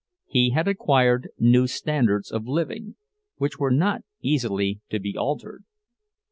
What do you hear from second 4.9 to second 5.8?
be altered.